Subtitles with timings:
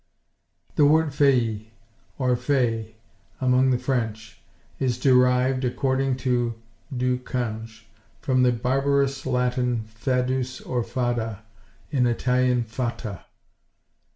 [0.77, 1.67] The word faée,
[2.17, 2.95] or fée,
[3.39, 4.41] among the French,
[4.79, 6.55] is derived, according to
[6.91, 7.83] Du Cange,
[8.19, 11.43] from the barbarous Latin fadus or fada,
[11.91, 13.25] in Italian fata.